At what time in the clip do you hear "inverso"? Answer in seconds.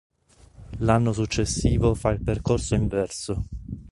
2.73-3.43